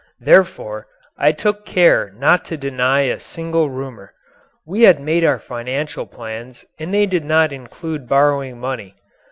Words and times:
Therefore, 0.19 0.87
I 1.15 1.31
took 1.31 1.63
care 1.63 2.09
not 2.17 2.43
to 2.45 2.57
deny 2.57 3.01
a 3.01 3.19
single 3.19 3.69
rumour. 3.69 4.15
We 4.65 4.81
had 4.81 4.99
made 4.99 5.23
our 5.23 5.37
financial 5.37 6.07
plans 6.07 6.65
and 6.79 6.91
they 6.91 7.05
did 7.05 7.23
not 7.23 7.51
include 7.53 8.09
borrowing 8.09 8.59
money. 8.59 8.95